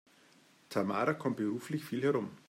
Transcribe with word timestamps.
Tamara 0.69 1.13
kommt 1.13 1.37
beruflich 1.37 1.85
viel 1.85 2.01
herum. 2.01 2.31